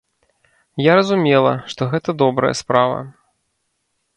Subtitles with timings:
[0.83, 2.97] Я разумела, што гэта добрая справа.